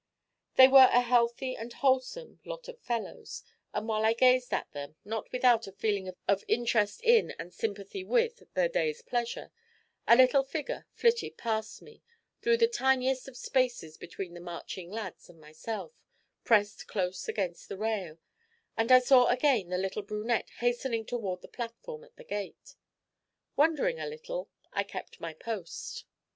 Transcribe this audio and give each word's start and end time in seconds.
They 0.55 0.67
were 0.67 0.89
a 0.91 1.01
healthy 1.01 1.55
and 1.55 1.71
wholesome 1.73 2.39
lot 2.43 2.67
of 2.67 2.79
fellows, 2.79 3.43
and 3.71 3.87
while 3.87 4.03
I 4.03 4.13
gazed 4.13 4.51
at 4.51 4.71
them, 4.71 4.95
not 5.05 5.31
without 5.31 5.67
a 5.67 5.71
feeling 5.71 6.11
of 6.27 6.43
interest 6.47 7.01
in 7.03 7.35
and 7.37 7.53
sympathy 7.53 8.03
with 8.03 8.41
their 8.55 8.67
day's 8.67 9.03
pleasure, 9.03 9.51
a 10.07 10.15
little 10.15 10.43
figure 10.43 10.87
flitted 10.91 11.37
past 11.37 11.83
me, 11.83 12.01
through 12.41 12.57
the 12.57 12.67
tiniest 12.67 13.27
of 13.27 13.37
spaces 13.37 13.95
between 13.97 14.33
the 14.33 14.39
marching 14.39 14.89
lads 14.89 15.29
and 15.29 15.39
myself, 15.39 15.93
pressed 16.43 16.87
close 16.87 17.27
against 17.27 17.69
the 17.69 17.77
rail, 17.77 18.17
and 18.75 18.91
I 18.91 18.97
saw 18.97 19.27
again 19.27 19.69
the 19.69 19.77
little 19.77 20.01
brunette 20.01 20.49
hastening 20.61 21.05
toward 21.05 21.43
the 21.43 21.47
platform 21.47 22.03
at 22.03 22.15
the 22.15 22.23
gate. 22.23 22.73
Wondering 23.55 23.99
a 23.99 24.07
little, 24.07 24.49
I 24.73 24.81
kept 24.81 25.21
my 25.21 25.35
post. 25.35 26.05